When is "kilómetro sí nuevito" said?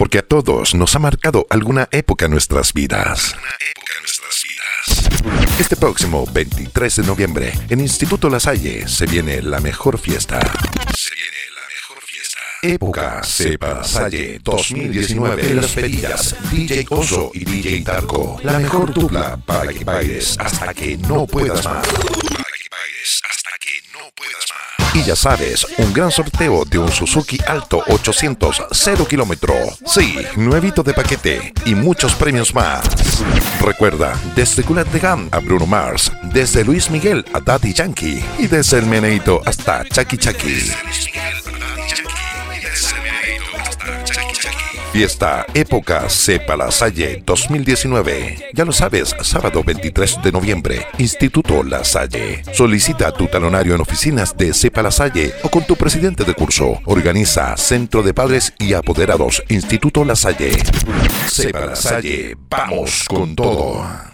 29.06-30.82